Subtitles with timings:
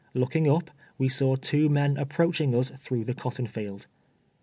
[0.15, 3.85] Looking up, we saw tw'o men ajjproaching us through the cot ton field.